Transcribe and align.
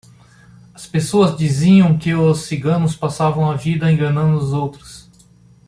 As 0.73 0.87
pessoas 0.87 1.37
diziam 1.37 1.95
que 1.95 2.11
os 2.15 2.45
ciganos 2.45 2.95
passavam 2.95 3.51
a 3.51 3.55
vida 3.55 3.91
enganando 3.91 4.37
os 4.43 4.51
outros. 4.51 5.07